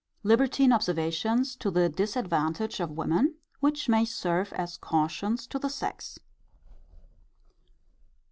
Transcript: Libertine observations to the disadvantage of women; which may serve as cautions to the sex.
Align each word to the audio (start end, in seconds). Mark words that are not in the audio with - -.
Libertine 0.23 0.73
observations 0.73 1.55
to 1.57 1.69
the 1.69 1.87
disadvantage 1.87 2.79
of 2.79 2.89
women; 2.97 3.35
which 3.59 3.87
may 3.87 4.03
serve 4.03 4.51
as 4.53 4.75
cautions 4.75 5.45
to 5.45 5.59
the 5.59 5.69
sex. 5.69 6.17